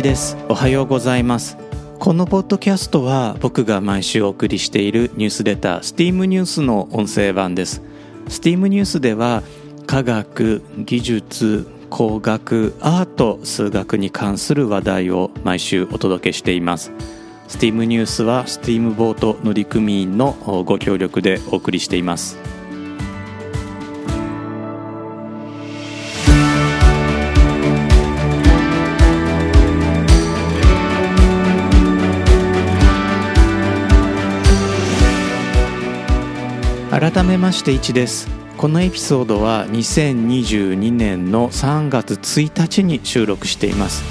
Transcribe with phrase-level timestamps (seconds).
[0.00, 0.36] 一です。
[0.48, 1.58] おはようございます。
[1.98, 7.82] このポッドキャストは僕が毎週お送りしているニュースレター STEAM ニュースの音声版です。
[8.26, 9.42] STEAM ニュースでは
[9.86, 16.92] 科学技術工学アート数学に関する話題を毎週お届けしています。
[17.48, 20.32] STEAM ニュースは STEAM ボート乗組員の
[20.66, 22.38] ご協力でお送りしています。
[37.00, 38.28] 改めまして1です。
[38.58, 44.04] このエピソードは2022年の3月1日に収録しています。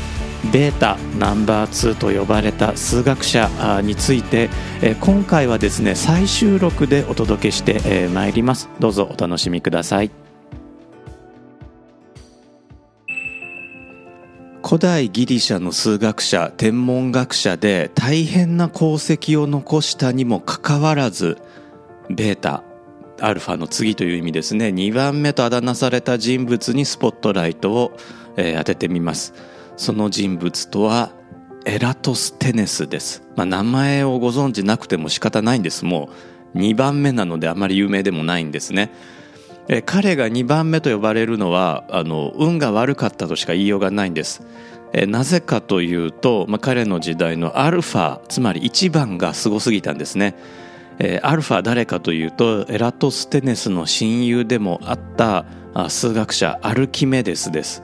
[0.51, 3.47] ベータナンバー2と呼ばれた数学者
[3.83, 4.49] について
[5.01, 8.69] 今回はですね再収録でお届けしてまいります。
[8.79, 10.09] どうぞお楽しみください。
[14.65, 21.37] 古代ギリシャの数学者天文学者で大変な功績を残したにもかかわらず
[22.09, 22.63] ベータ
[23.21, 24.67] アルファの次という意味ですね。
[24.67, 27.97] 2番目とあだ名された人物にスポットライトを、
[28.37, 29.33] えー、当ててみます。
[29.77, 31.11] その人物とは
[31.65, 35.85] エラトステネスです、まあ、名前をご存知なくても仕方ないんです。
[35.85, 36.09] も
[36.53, 38.91] う2番目なのであまり有名でもないんですね。
[39.67, 44.41] え彼が2番目と呼ばれるのはあの運が悪かったとしか言いようがないんです。
[44.93, 50.35] えなぜかというと、まあ、彼の時代のアルファつまり1番がすごすぎたんですね。
[50.99, 55.45] えー、アルファ誰かというとエラトステネスの親友でもあった
[55.89, 57.83] 数学者アルキメデスです。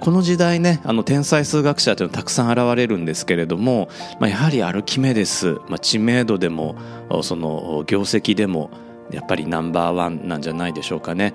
[0.00, 6.76] この時代ねあの天才数学者というのはたくさん現れるんですけれども、まあ、やはりアルキメデス、まあ、知名度でも
[7.22, 8.70] その業績でも
[9.10, 11.34] やっぱりナンバーワンなんじゃないでしょうかね。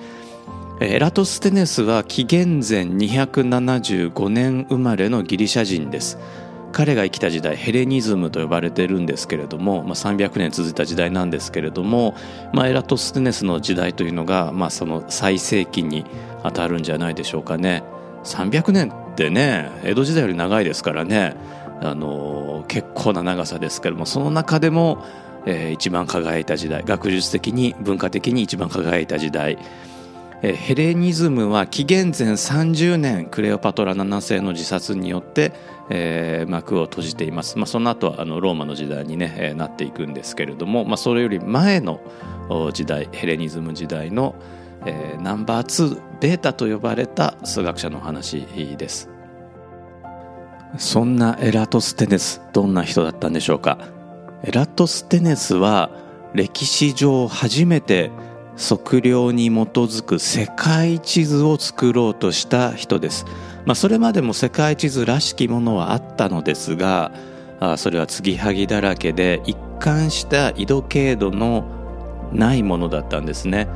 [0.82, 6.18] エラトステネスは紀元前275年生まれのギリシャ人です。
[6.72, 12.16] 彼が生きた時代ヘレニズムと呼ばれてるんですけれども、まあ、300年続いた時代なんですけれども、
[12.54, 16.06] まあ、エラトステネスの時代というのが、まあ、その最盛期に
[16.44, 17.84] 当たるんじゃないでしょうかね。
[18.24, 21.36] 300年ってね江戸時代より長いですからね
[21.82, 25.06] あの結構な長さですけどもその中でも、
[25.46, 29.58] えー、一番輝いた時代学術的に文化的に一番輝いた時代
[30.42, 35.52] ヘレニズムは紀元前30年クレオパトラ7世の自殺によって、
[35.90, 42.00] えー、幕を閉じています、まあ、その後はあのローマの時代に、ね、えー、なっていくんですけれども、まあ、それより前の
[42.74, 44.36] 時代ヘレニズム時代の、
[44.86, 48.46] えー、ナンバー2ベータと呼ばれた数学者の話
[48.78, 49.10] です。
[50.78, 53.80] そんなエラトステネスどんな人だったんでしょうか？
[54.44, 55.90] エラトステネスは
[56.34, 58.12] 歴史上初めて
[58.56, 63.26] 測量に基づく世界地図を作ろうとした人です。
[63.70, 67.12] まあ、それまでも世界地図らしきものはあったのですが
[67.60, 71.66] あそれは継ぎはぎだらけで一貫した緯度経度の
[72.34, 73.68] ないものだったんですね。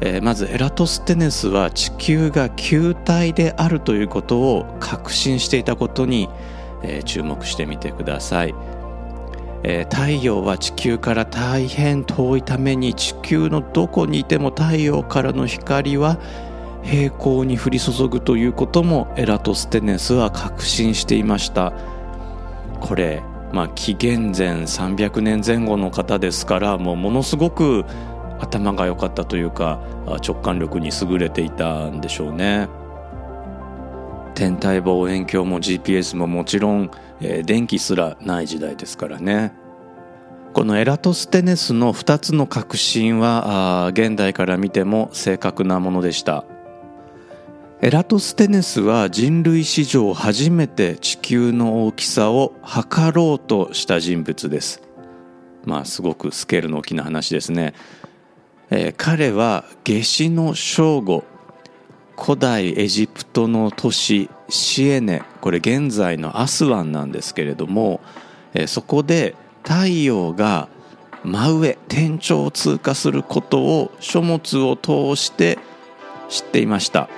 [0.00, 6.28] えー、まずエラトステネスは地球が球体であるということを確信していたことに、
[6.82, 8.54] えー、注目してみてください。
[9.62, 16.18] えー、太陽は地球から大変遠いために地球のどこにいても太陽からの光は
[16.82, 21.72] 平行に降り注ぐということもエラトステネスは確信していました。
[22.80, 23.22] これ、
[23.52, 27.84] まあ、紀元前300年前後の方ですからもうものすごく
[28.40, 29.80] 頭が良かったというか
[30.26, 32.68] 直感力に優れていたんでしょうね。
[34.34, 36.90] 天体望遠鏡も GPS ももちろん
[37.20, 39.52] えー、電気すらない時代ですからね。
[40.52, 46.44] このエラトステネスの2つの確信は現代から見ても正確なものでした。
[47.80, 54.82] エラトステネスは人類史上初めて地球の大きさを測ろうとした人物です。
[55.64, 57.74] まあすごくスケールの大きな話ですね、
[58.70, 61.22] えー、彼は夏至の正午
[62.20, 68.00] 古代エジプトの都市シエネこれ現在のアスワンなんですけれども、
[68.54, 70.68] えそこで太陽が
[71.22, 75.60] 真上天頂を通過することを書物を通して
[76.28, 77.08] 知っていました。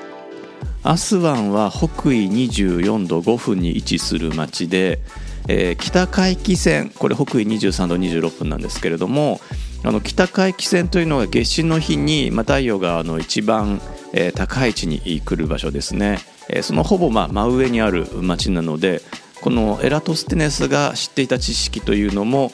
[0.82, 5.00] アスワンは北緯24度5分に位置する町で、
[5.49, 9.41] えー、北回帰線これ北緯23度26分なんですけれども
[9.85, 13.81] あの北回帰線というのが夏至の日に、ま、太陽があの一番
[14.12, 16.19] えー、高い位置に来る場所ですね、
[16.49, 19.03] えー、そのほぼま真上にある町なので
[19.41, 22.53] このエラトステネスが知っていた知識というのも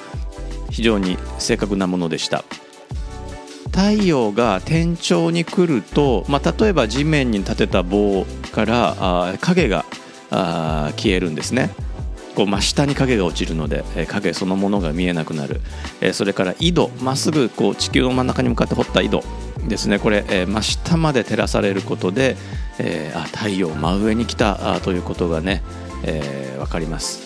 [0.70, 2.44] 非常に正確なものでした。
[3.72, 9.84] 太陽が天頂に来ると、まあ、例えば地面に立てた棒からあ影が
[10.30, 11.70] あ消えるんですね。
[12.34, 15.62] こう真下に影が落ちるので、え、影そのものが見えなくなる、
[16.02, 19.24] え、それから緯度まっすぐこう地球の真ん中に向かって掘った緯度
[19.66, 19.98] ですね。
[19.98, 22.36] これ、え、真下まで照らされることで、
[22.78, 25.62] え、あ太陽真上に来たということがね、
[26.02, 27.22] えー、分かります。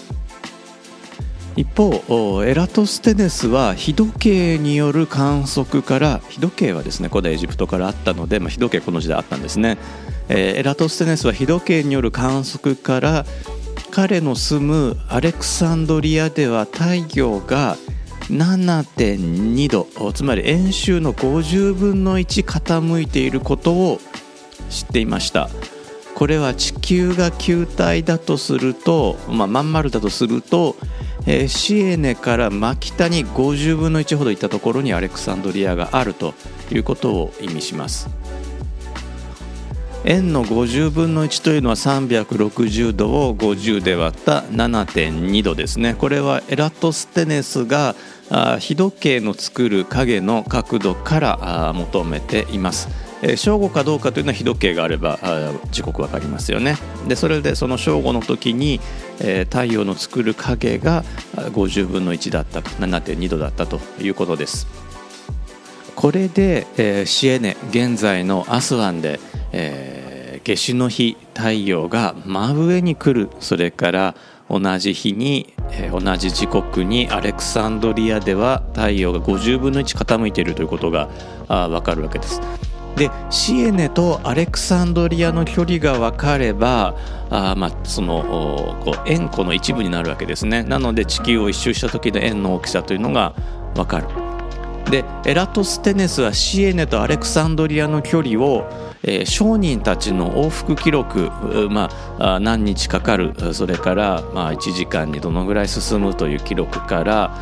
[1.61, 9.77] 一方エラトステネスは日時計による観測から日時計はですね古代エジプトからあったので、まあ、日時計この時代あったんですね、
[10.31, 13.27] えー、エラトステネスは日時計による観測から
[13.91, 17.77] 彼の住むアレクサンドリアでは太陽が
[18.31, 24.01] 7.2度つまり円周の50分の1傾いていることを
[24.71, 25.51] 知っていました。
[26.21, 30.77] これは地球が球体だとすると、まあ、まん丸だとすると、
[31.33, 36.35] えー、シエネから真北に50分の1ほどいったところにアレクサンドリアがあると
[36.73, 38.11] いうことを意味します。
[40.05, 45.95] 円の50分の1というのは360度を50で割った7.2度ですね。
[45.95, 47.95] これはエラトステネスが
[48.59, 52.89] 日時計の作る影の角度から求めています。
[53.37, 55.19] 正午かどうかというのは日時計があれば
[55.71, 56.77] 時刻分かりますよね。
[57.07, 58.81] でそれでその正午の時に
[59.19, 64.67] 太陽の作る影が50分の1だったと7.2度だったということです。
[65.97, 69.21] これでシエネ現在のアスワンで
[69.53, 73.31] えー、夏至の日太陽が真上に来る。
[73.41, 74.15] それから
[74.49, 81.09] 同じ日に、えー、同じ時刻にアレクサンドリアでは太陽が50分の1傾いているということが
[81.49, 82.41] あ分かるわけです。
[83.01, 86.95] でシエネとアレクサンドリアの距離が分かれば
[87.31, 90.65] あまあそのこう円弧の一部になるわけですね。
[90.65, 93.35] なので地球を一周した時の円の大きさというのが
[93.75, 94.09] 分かる。
[94.91, 98.69] でエラトステネスはシエネとアレクサンドリアの距離を
[99.03, 101.31] えー、商人たちの往復記録、
[101.71, 101.89] ま
[102.19, 103.33] あ、何日かかる。
[103.55, 107.35] それから、まあ、1時間にどのぐらい進むという記録から、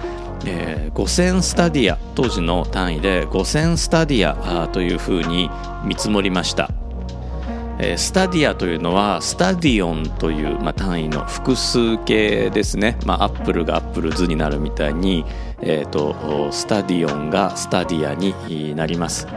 [0.45, 5.51] えー、5000スタディア当時の単位で5000スタディアというふうに
[5.85, 6.71] 見積もりました。
[7.81, 15.25] えスタディアというのはスタディオンという、まあ、単位の複数形ですね、まあ、 apple が apples になるみたいに、
[15.63, 19.29] えーとスタディオンがスタディアになります。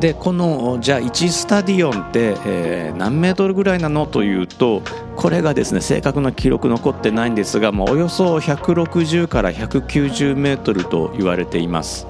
[0.00, 4.82] でこのじゃあ1スタディオンって、えー、何メートルぐらいなのというと
[5.14, 12.06] これがですね正確な記録残ってないんですが、まあ、およそ160から190メートルと言われています。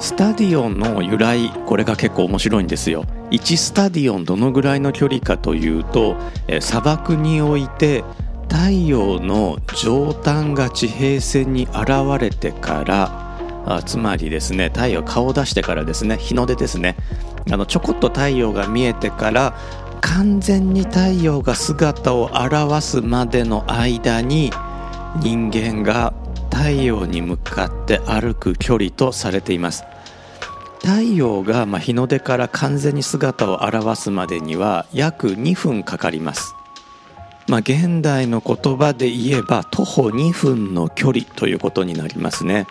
[0.00, 3.04] スタディオンの由来これが結構面白いんですよ。
[3.30, 6.16] 1スタディオンどのぐらいの距離かというと、
[6.48, 8.02] えー、砂漠において
[8.48, 13.23] 太陽の上端が地平線に現れてから
[13.66, 16.96] あつまりですね太陽顔を出してからですね日の出ですね。
[17.50, 19.54] あのちょこっと太陽が見えてから
[20.00, 24.50] 完全に太陽が姿を現すまでの間に
[25.20, 26.12] 人間が
[26.50, 29.84] 太陽に向かって歩く距離とされています。
[30.80, 36.54] 太陽がま日の出から完全に姿を現すまでには約2分かかります。
[37.48, 42.66] まあ、現代の言葉で言えば徒歩2分の距離ということになりますね。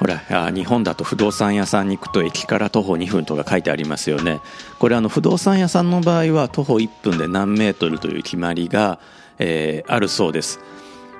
[0.00, 4.40] ほら日本だと不動産屋さんに行くと駅から徒歩2分とか書いてありますよね。
[4.78, 8.98] これあの不動産屋さんの場合は徒歩1分で何メートルという決まりが、
[9.38, 10.58] えー、あるそうです、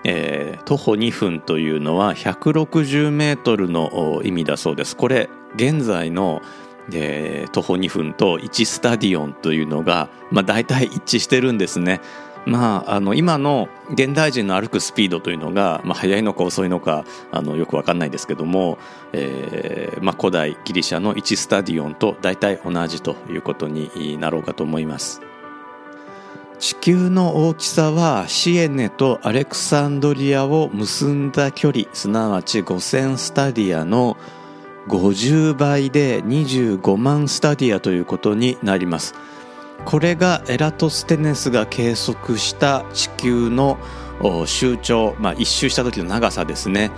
[0.05, 4.97] えー、徒歩2分というのは160メートルの意味だそうです。
[4.97, 6.41] これ現在の
[6.93, 12.01] えー、徒歩2分と1スタディオンというのが、まあ、大体一致してるんですね。
[12.47, 18.79] まあ、あの今の現代人の歩くスピードというのが、まあ、速いのか遅いのかあのよく分かんないですけども、
[19.13, 25.21] えーまあ、古代ギリシャの1スタディオンと大体同じということになろうかと思います。
[26.59, 34.19] 地球の大きさはシエネとアレクサンドリアを結んだ距離すなわち5000スタディアの
[34.87, 39.15] 50倍で25万スタディアということになります。
[39.85, 43.79] これがエラトステネスが計測した地球の
[44.47, 46.91] 周長、まあ、一周した時の長さですね。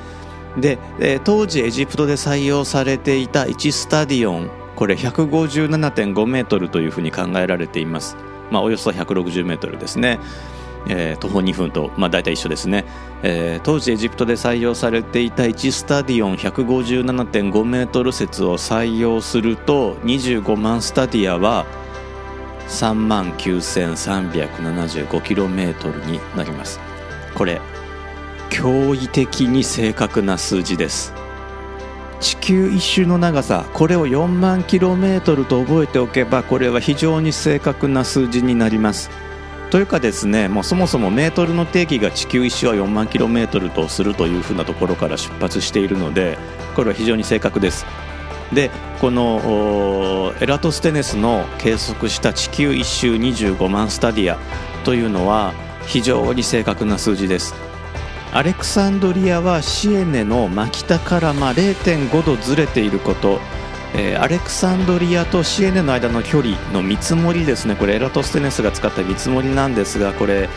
[0.57, 8.17] で、え当時エジプトで採用されていた1スタディオンこれ157.5メートルというふうに考えられています、
[8.51, 10.19] まあ、およそ160メートルですね、
[10.89, 12.85] えー、徒歩2分と、まあ、大体一緒ですね、
[13.23, 21.65] えー、当時エジプトで採用されていた1スタディオン157.5メートル説を採用すると25万スタディアは
[22.73, 26.81] 3万 9375km になります。
[27.35, 27.61] これ
[28.51, 31.13] 驚異的に正確な数字です。
[32.21, 39.11] 地球一周の長さこれを4万 km と覚えておけばこれは非常に正確な数字になります。
[39.71, 46.37] というかですねもうそもそもメートルの定義が地球一周は4万 km とするというふうなところから出発しているので
[46.77, 47.87] これは非常に正確です。
[48.55, 54.39] でこのエラトステネスの計測した地球一周25万スタディア
[54.85, 55.55] というのは
[55.87, 57.55] 非常に正確な数字です。
[58.35, 63.41] アレクサンドリアはシエネの真北からま0.5度ずれていること、
[64.19, 67.75] アレクサンドリアとシエネの間の距離の見積もりですね。
[67.77, 70.49] これエラトステネスが使った見積もりなんですがこれ、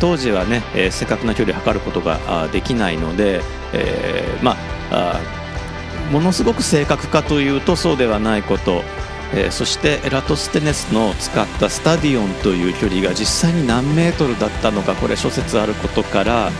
[0.00, 3.40] 当時はね、えー、正確な距離を測ることができないので、
[3.72, 4.56] えー、ま
[4.90, 5.20] あ
[6.10, 8.82] ものすごく正確かというとそうではないこと、
[9.34, 16.50] えー、そしてエラトステネスの使ったスタディオンという距離が実際に何メートルだったのかこれ諸説あることから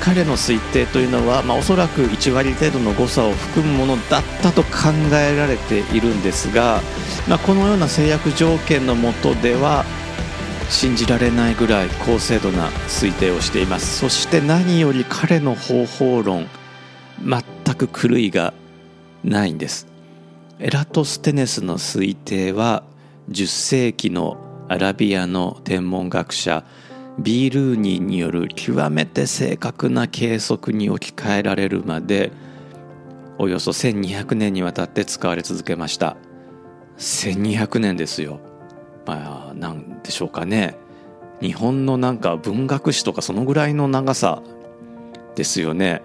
[0.00, 6.80] 彼の推定というのは、まあ、おそらく1割程度の誤差を含むものだったと考えられているんですが、
[7.28, 9.84] まあ、このような制約条件のもとでは
[10.68, 13.98] 信じられないぐらい高精度な推定をしています。
[13.98, 16.48] そして何より彼の方法論
[17.22, 18.52] 全く狂いが
[19.24, 19.86] ないんです。
[20.60, 22.84] エラトステネスの推定は
[23.30, 24.36] 10世紀の
[24.68, 26.64] アラビアの天文学者
[27.18, 32.32] ビールーニーによる極めて正確な計測に置き換えられるまで
[33.38, 36.16] およそ1200年にわたって使われ続けました。
[36.98, 38.40] 1200年ですよ。
[39.06, 40.76] まあなんでしょうかね。
[41.40, 44.42] 日本のなんか文学史とかそのぐらいの長さ
[45.34, 46.02] ですよね。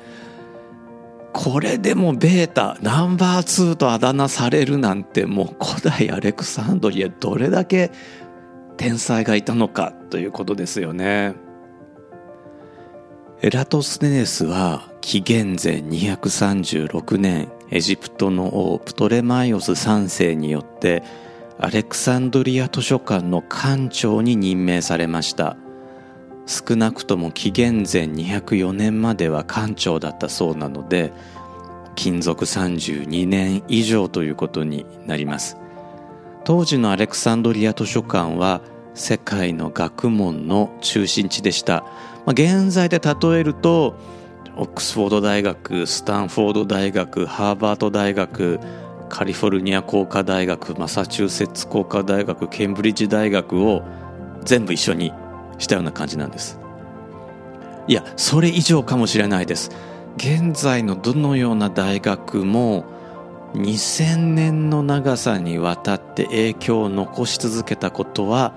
[1.33, 7.91] これでもベータナンバー2とあだ名されるなんてもう古代アレクサンドリアどれだけ
[8.77, 11.35] 天才がいたのかということですよね。
[13.41, 21.03] エラトステネスは紀元前236年エジプトの王プトレマイオス3世によって
[21.57, 25.55] アレクサンドリア図書館の館長に任命されました。
[26.49, 31.13] 少なくとも紀元前204年までは館長だったそうなので
[31.95, 35.57] 勤続32年以上ということになります。
[36.45, 38.61] 当時のアレクサンドリア図書館は
[38.95, 41.83] 世界の学問の中心地でした、
[42.25, 43.95] まあ、現在で例えると
[44.55, 48.59] オックスフォード大学スタンフォード大学ハーバード大学
[49.09, 53.83] カリフォルニア工科大学マサチューセッツ工科大学ケンブリッジ大学を
[54.43, 55.13] 全部一緒に
[55.59, 56.59] したような感じなんです
[57.87, 59.71] いやそれ以上かもしれないです
[60.17, 62.85] 現在のどのような大学も
[63.53, 68.53] 2000年の長さにわたって影響を残し続けたことは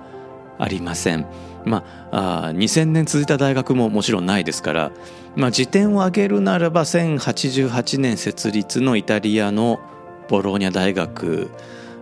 [0.59, 1.26] ありません。
[1.64, 4.92] まあ、あ2000年続いた大学ももちろんないですから、
[5.37, 9.80] まあ、時点を挙げるならば1088年設立のイタリアの
[10.28, 11.50] ボローニャ大学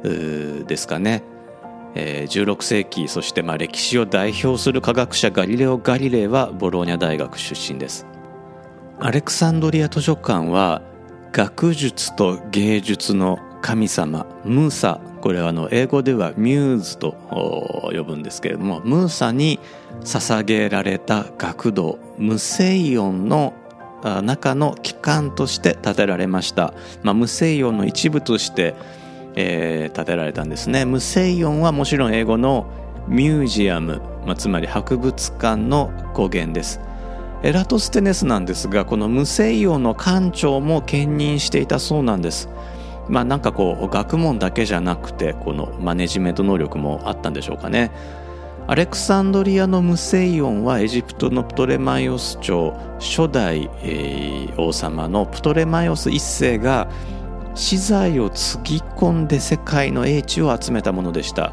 [0.02, 1.22] ですかね。
[1.94, 8.06] えー、16世紀そしてまあ歴史を代表する科学者ガリレオ・ガリレイはボローニャ大学出身です。
[9.00, 10.82] アレクサンドリア図書館は
[11.32, 17.12] 学術と芸術の神様ムーサこれはあの英語ではミューズと
[17.92, 19.58] 呼ぶんですけれどもムーサに
[20.02, 23.54] 捧げられた学童ムセイオンの
[24.22, 28.74] 中の機関として建てられました、まあ、ムセイオンの一部として、
[29.36, 30.84] えー、建てられたんですね。
[30.84, 32.66] ムセイオンはもちろん英語の
[33.08, 36.80] ミュージアム、まあ、つまり博物館の語源です。
[37.42, 42.48] エラトステネスなんですがこのムセイオンの館長も兼任していたそうなんです。
[43.08, 47.90] まあなんかこう学問だけじゃなくてこのマネジメント能力もあったんでしょうかね。
[48.66, 56.88] アレクサンドリアのムセイオンはエジプトのプトレマイオス朝初代、えー、王様のプトレマイオス一世が
[57.54, 61.52] 資材をつぎ込んで世界の英知を集めたものでした。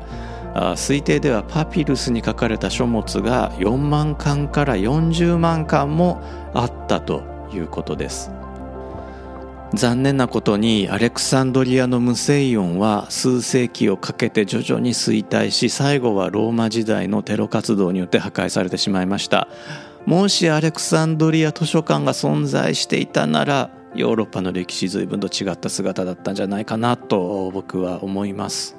[0.76, 6.22] 推定ではパピルスに書かれた書物が4万巻から40万巻も
[6.54, 7.22] あったと
[7.54, 8.32] いうことです。
[9.74, 19.50] 残念なことにアレクサンドリアのムセイオンは数世紀をかけて徐々に衰退し最後はローマ時代のテロ活動によって破壊されてしまいました。
[20.06, 28.76] もしアレクサンドリア図書館が存在していたならヨーロッパの歴史随分と違った姿だったんじゃないかなと僕は思います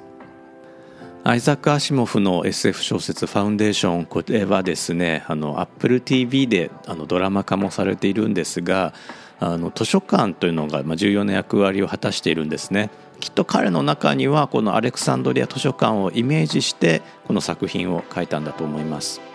[1.23, 8.93] アイザック・アシモフの SF 小説「ファウンデーション」これはですねあの Apple TV であのドラマ化もされているんですが
[9.39, 12.89] あの図書館というのが重要な役割を果たしているんですね。
[13.19, 19.28] きっと彼の中にはこのアレクサンドリア図書館をイメージしてこの作品を書いたんだと思います。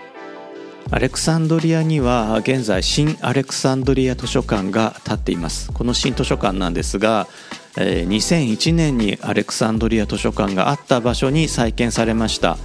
[0.90, 5.72] アレクサンドリアには現在新アレクサンドリア図書館が建っています。
[5.72, 7.26] この新図書館なんですが、
[7.74, 12.58] 2001年にアレクサンドリア図書館があった場所に再建されました。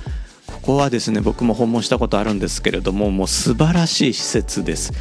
[0.50, 4.92] ここはですね僕も訪問したことあるんですけれどももう素晴らしい施設です、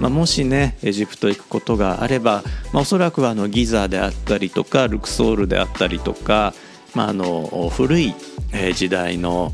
[0.00, 2.42] まあ、もしねエジプト行くことがあれば、
[2.72, 6.54] まあ、おそらくあのギザであったりとかルクソールであったりとか、
[6.94, 8.14] まあ、あの古い
[8.74, 9.52] 時代の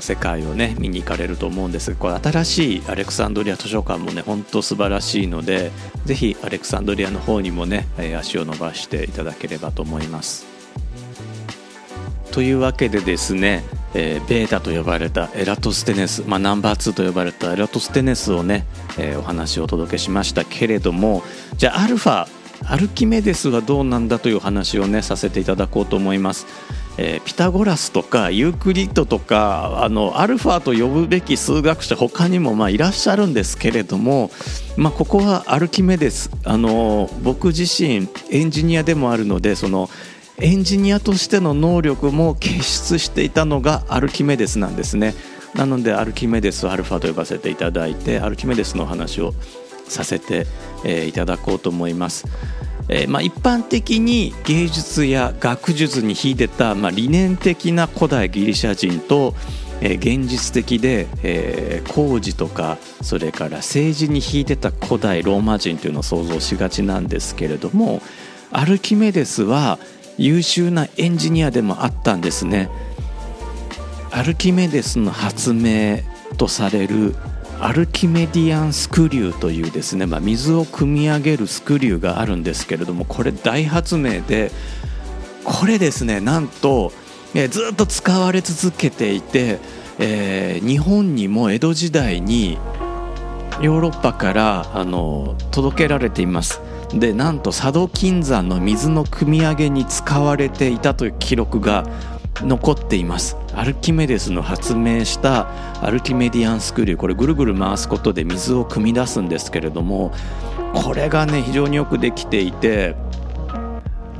[0.00, 5.70] 世界をね見に行かれると思うんですがこれ新しいアレクサンドリア図書館もね本当素晴らしいので
[6.04, 7.86] ぜひアレクサンドリアの方にもね
[8.18, 10.46] 足を伸ばしていただければと思います。
[12.32, 18.64] というわけでですね、えー、ベータと呼ばれたエラトステネス、まあ、ナンバー2と呼ばれたエラトステネスをね、
[18.98, 21.22] えー、お話をお届けしましたけれども
[21.58, 22.26] じゃあアルファ
[22.64, 26.46] アルキメデスはどうなんだという話をねさせていただこうと思います。
[26.98, 34.30] えー、ピタゴラスとかユークリッドとかあのアルファと呼ぶべき数学者他にもまあいらっしゃるんですけれども、
[34.76, 39.88] まあ、ここはアルキメデスあの僕自身エンジニアでもあるのでその
[40.38, 45.14] エンジニアとしての能力も傑出していたのがアルキメデスなんですね
[45.54, 49.34] なのでアルキメデスアルファと呼ばせていただいてアルキメデスのお話を
[49.88, 50.46] させて、
[50.84, 52.26] えー、いただこうと思います。
[52.88, 59.34] えー、まあ、一般的に芸術や学術に秀でた、まあ、理念的な古代ギリシャ人と、
[59.80, 68.00] えー、現実的で、えー、工事とかそれから政治に秀でた古代ローマ人というのを想像しがちなんですけれども
[68.50, 69.78] アルキメデスは
[70.18, 72.68] 優秀なエンジニアでもあったんですね。
[74.10, 76.00] アルキメデスの発明
[76.36, 77.14] とされる
[77.64, 84.50] アルキメディアンスクリューというですね、まあ、水を汲み上げるスクリューがあるんですけれどもこれ大発明で
[85.44, 86.92] これですねなんと、
[87.34, 89.60] えずっと使われ続けていて、
[90.00, 92.58] えー、日本にも江戸時代に
[93.60, 96.60] ヨーロッパからあの届けられています。
[96.92, 101.86] でなんと佐渡金山の水の汲み上げに使われていたという記録が
[102.40, 103.36] 残っています。
[103.54, 105.48] アルキメデスの発明した
[105.84, 110.12] アルキメディアンスクリューこれぐるぐる回すことで水を汲み出すんですけれども
[110.74, 112.96] これがね非常によくできていて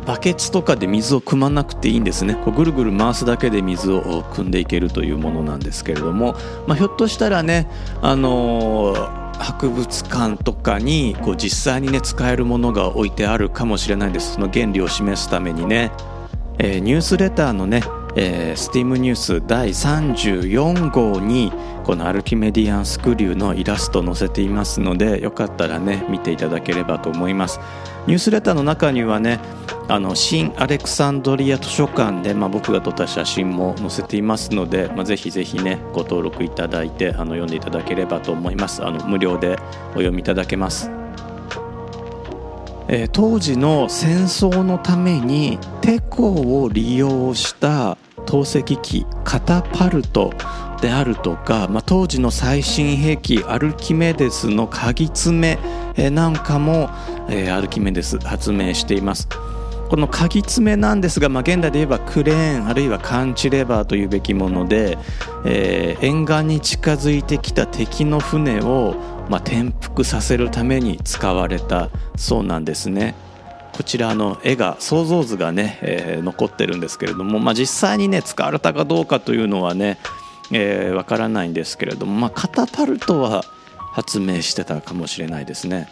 [0.07, 2.35] バケツとかで水を汲まなくていいんですね。
[2.35, 6.35] こうぐるぐる回すだけで水を汲んでいけるというものなんですけれども、
[6.66, 7.68] まあ、ひょっとしたらね
[8.03, 14.35] あのー博物館とかにこう実際にね使えるものが置いてあるかもしれないです。
[14.35, 15.90] その原理を示すためにね、
[16.59, 17.83] えー、ニュースレターのね
[18.14, 21.53] えー、スティームニュース第34号に
[21.85, 27.61] このアルキメディアンスクリューのイラスト載せていますのでよかったらね見ていただければと思います。
[28.07, 29.40] ニュースレターの中にはね
[29.88, 38.85] あの新アレクサンドリア図書館で、まあ、僕が撮った写真も載せていますので、まあ、ぜひぜひねご登録いただいてあの読んでいただければと思います。
[38.85, 39.57] あの無料で
[39.90, 41.02] お読みいただけます。
[42.94, 50.31] えー、当時の戦争のためにテコを利用した透析機カタパルト
[50.83, 55.59] であるとか、まあ、当時の最新兵器アルキメデスの鍵爪
[55.96, 56.90] なんかも、
[57.31, 59.26] えー、アルキメデス発明しています。
[59.92, 64.96] この鍵爪なんですが、まあ、現代で言えばクレーンあるいはカンチレバーというべきもので、
[65.44, 68.94] えー、沿岸に近づいてきた敵の船を、
[69.28, 73.14] まあ、転覆させるために使われたそうなんですね。
[73.74, 79.96] こちらの絵が想像図がね、えー、残ってるんですけれども、まあ、実際にね使われたかどうかというのはねわ、
[80.52, 83.44] えー、からないんですけれども、まあ、カタパルトは
[83.92, 85.90] 発明してたかもしれないですね。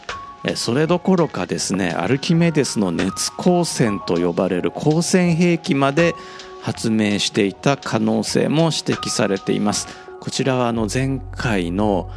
[0.55, 6.15] それどころかですねアルキメデスの熱光線と呼ばれる光線兵器まで
[6.63, 9.89] 発明していた可能性も指摘されています。
[10.21, 12.11] こちらはあの前回の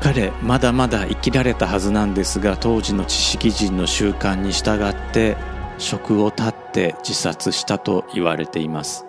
[0.00, 5.36] 彼まだまだ生きられたはずなんですが当時の知識人の習慣に従って
[5.78, 9.04] 職を絶って自殺したと言われています。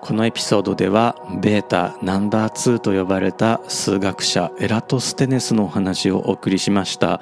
[0.00, 7.20] このエピソードではベータナンバー2と呼ばれた数学者エラトステネスのお話をお送りしました。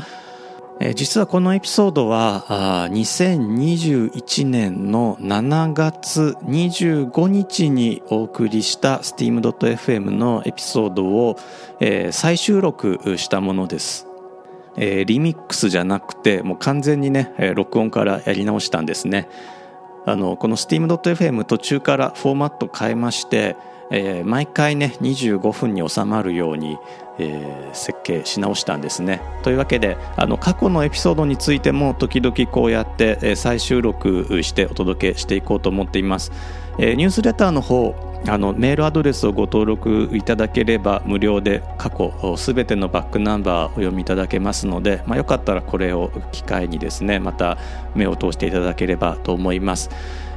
[0.83, 11.37] え実はこのエピソードは2021年の7月25日にお送りした steam.fm のエピソードを、
[11.81, 14.07] え、再収録したものです。
[14.79, 19.29] え、リミックスじゃなくてもう完全にね、え、録音からやり直したんですね。
[20.07, 23.55] あのこの steam.fm 途中からフォーマット変えまして、
[23.91, 26.79] えー、毎回ね25分に収まるように、
[27.19, 29.21] えー、設計し直したんですね。
[29.43, 36.33] というわけであの過去のエピソードについても時々こうやって、え、再収録してお届けしていこうと思っています。
[36.79, 37.95] え、ニュースレターの方
[38.27, 47.57] あのメールアドレスをご登録いただければ無料で過去すべてのバックナンバーをお読みいただけますので、まあ、よかったらこれを機会にですねまた
[47.95, 49.91] 目を通していただければと思います。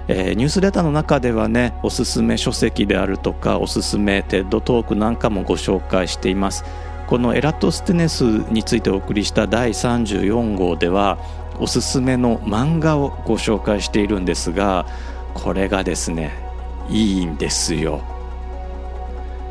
[0.07, 6.65] えー、ニュースレターの中ではねおすすめ書籍であるとかおすすめテッドトークなんかもご紹介しています
[7.07, 11.17] このエラトステネスについてお送りした第34号では
[11.57, 14.85] おすすめの漫画をご紹介しているんですが
[15.33, 16.52] これがですね
[16.89, 18.01] いいんですよ。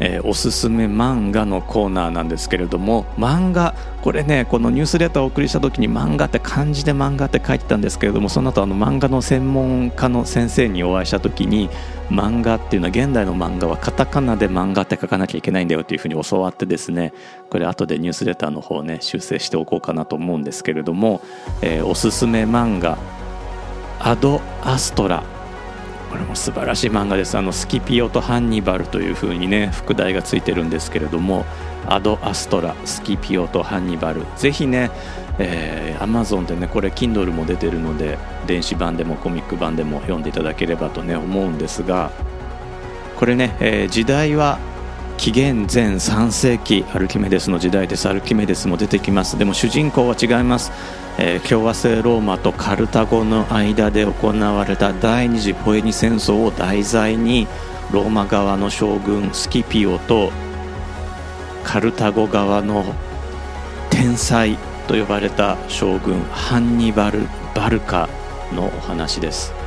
[0.05, 11.71] えー、おすすめ漫画のコーナーなんですけれども漫画これねこのニュースレターをお送りした時に漫画って漢字で漫画って書いてたんですけれどもその後あの漫画の専門家の先生にお会いした時に
[12.11, 17.13] 漫画っていうのは現代の漫画はカタカナで漫画って書かなきゃいけないんだよっていうふうに教わってですね
[17.49, 21.23] これ後でニュースレターの方ね修正しておこうかなと思うんですけれども、
[21.61, 22.99] えー、おすすめ漫画
[24.01, 25.42] アドアストラ。
[26.13, 27.39] これも素晴らしい漫画です。
[27.39, 31.47] あのスキピオとハンニバルというふうにね副題がついてるんですけれども
[31.87, 34.27] アド・アストラスキピオとハンニバル。
[34.37, 34.91] ぜひね
[35.39, 42.11] えー、Amazon でねこれ Kindle も出てるので電子版でもコミック版でも読んでいただければとね思うんですが
[43.17, 44.59] これね、えー、時代は
[45.23, 48.09] 紀元前3世紀アルキメデスの時代です。
[48.09, 49.39] アルキメデスも出てきます。
[49.39, 50.73] でも主人公は違います。
[51.17, 57.47] えー、共和制ローマとカルタゴの間で行われた第二次ポエニ戦争を題材に
[57.93, 60.33] ローマ側の将軍スキピオと
[61.63, 62.85] カルタゴ側の
[63.91, 64.57] 天才
[64.89, 68.09] と呼ばれた将軍ハンニバル・バルカ
[68.53, 69.62] のお話です。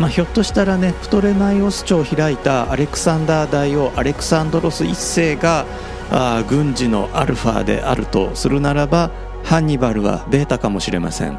[0.00, 5.66] まあ、ひょっとしたらねプトレマイオス朝を開いたアレクサンダー大王アレクサンドロス1世が
[6.10, 9.10] あ軍事のアルファであるとするならば
[9.44, 11.34] ハンニバルはベータかもしれません、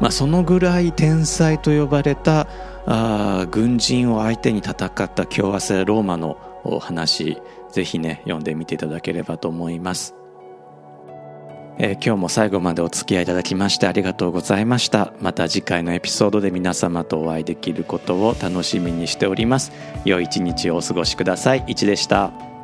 [0.00, 2.48] まあ、そのぐらい天才と呼ばれた
[2.86, 10.16] あ軍人を相手に戦った共和制ローマのお話ぜひね読んでみていただければと思います、
[11.78, 15.12] えー、今日も最後までお付き合いいただきましてありがとうございました。
[15.20, 19.72] また次回のエピソードで皆様とお会いできることを楽しみにしております。
[20.04, 21.64] 良い一日をお過ごしください。
[21.66, 22.55] いちでした。